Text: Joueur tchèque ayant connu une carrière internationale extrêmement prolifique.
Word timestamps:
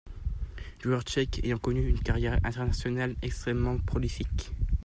Joueur 0.79 1.03
tchèque 1.03 1.41
ayant 1.43 1.59
connu 1.59 1.87
une 1.87 1.99
carrière 2.01 2.39
internationale 2.43 3.13
extrêmement 3.21 3.77
prolifique. 3.77 4.49